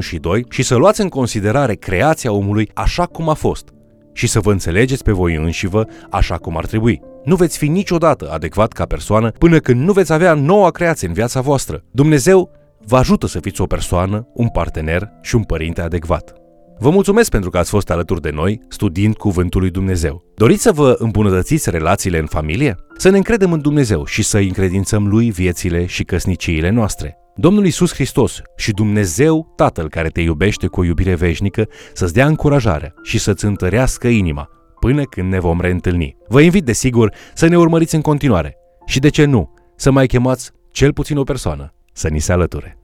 și 0.00 0.18
2, 0.18 0.44
și 0.48 0.62
să 0.62 0.74
luați 0.74 1.00
în 1.00 1.08
considerare 1.08 1.74
creația 1.74 2.32
omului 2.32 2.70
așa 2.74 3.04
cum 3.04 3.28
a 3.28 3.34
fost 3.34 3.68
și 4.12 4.26
să 4.26 4.40
vă 4.40 4.50
înțelegeți 4.50 5.02
pe 5.02 5.12
voi 5.12 5.34
înșivă 5.34 5.86
așa 6.10 6.36
cum 6.36 6.56
ar 6.56 6.66
trebui. 6.66 7.00
Nu 7.24 7.36
veți 7.36 7.58
fi 7.58 7.68
niciodată 7.68 8.30
adecvat 8.32 8.72
ca 8.72 8.84
persoană 8.84 9.30
până 9.30 9.58
când 9.58 9.80
nu 9.80 9.92
veți 9.92 10.12
avea 10.12 10.34
noua 10.34 10.70
creație 10.70 11.08
în 11.08 11.14
viața 11.14 11.40
voastră. 11.40 11.82
Dumnezeu 11.90 12.50
vă 12.86 12.96
ajută 12.96 13.26
să 13.26 13.38
fiți 13.40 13.60
o 13.60 13.66
persoană, 13.66 14.26
un 14.34 14.48
partener 14.48 15.12
și 15.22 15.34
un 15.34 15.42
părinte 15.42 15.80
adecvat. 15.80 16.39
Vă 16.82 16.90
mulțumesc 16.90 17.30
pentru 17.30 17.50
că 17.50 17.58
ați 17.58 17.70
fost 17.70 17.90
alături 17.90 18.20
de 18.20 18.30
noi 18.30 18.60
studiind 18.68 19.16
Cuvântul 19.16 19.60
lui 19.60 19.70
Dumnezeu. 19.70 20.24
Doriți 20.34 20.62
să 20.62 20.72
vă 20.72 20.94
îmbunătățiți 20.98 21.70
relațiile 21.70 22.18
în 22.18 22.26
familie? 22.26 22.74
Să 22.96 23.08
ne 23.08 23.16
încredem 23.16 23.52
în 23.52 23.60
Dumnezeu 23.60 24.04
și 24.04 24.22
să 24.22 24.38
încredințăm 24.38 25.08
Lui 25.08 25.30
viețile 25.30 25.86
și 25.86 26.04
căsniciile 26.04 26.70
noastre. 26.70 27.16
Domnul 27.36 27.66
Isus 27.66 27.92
Hristos 27.92 28.42
și 28.56 28.72
Dumnezeu 28.72 29.52
Tatăl 29.56 29.88
care 29.88 30.08
te 30.08 30.20
iubește 30.20 30.66
cu 30.66 30.80
o 30.80 30.84
iubire 30.84 31.14
veșnică 31.14 31.68
să-ți 31.92 32.12
dea 32.12 32.26
încurajare 32.26 32.94
și 33.02 33.18
să-ți 33.18 33.44
întărească 33.44 34.08
inima 34.08 34.48
până 34.78 35.02
când 35.02 35.30
ne 35.30 35.40
vom 35.40 35.60
reîntâlni. 35.60 36.16
Vă 36.28 36.40
invit, 36.40 36.64
desigur, 36.64 37.12
să 37.34 37.46
ne 37.46 37.58
urmăriți 37.58 37.94
în 37.94 38.00
continuare 38.00 38.56
și, 38.86 38.98
de 38.98 39.08
ce 39.08 39.24
nu, 39.24 39.54
să 39.76 39.90
mai 39.90 40.06
chemați 40.06 40.50
cel 40.72 40.92
puțin 40.92 41.16
o 41.16 41.22
persoană 41.22 41.74
să 41.92 42.08
ni 42.08 42.18
se 42.18 42.32
alăture. 42.32 42.79